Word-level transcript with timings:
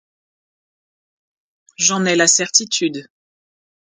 J’en 1.77 2.05
ai 2.07 2.15
la 2.15 2.25
certitude. 2.25 3.07